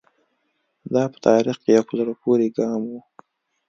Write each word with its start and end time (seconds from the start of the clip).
دا 0.93 1.03
په 1.11 1.17
تاریخ 1.27 1.55
کې 1.63 1.69
یو 1.77 1.83
په 1.89 1.93
زړه 1.99 2.13
پورې 2.21 2.47
ګام 2.57 2.81
و. 2.91 2.93